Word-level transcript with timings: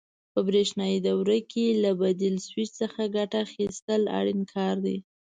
په 0.33 0.39
برېښنایي 0.47 0.99
دوره 1.07 1.37
کې 1.51 1.65
له 1.83 1.91
تبدیل 1.97 2.35
سویچ 2.47 2.71
څخه 2.81 3.01
ګټه 3.15 3.37
اخیستل 3.47 4.01
اړین 4.17 4.41
کار 4.53 4.75
دی. 4.85 4.97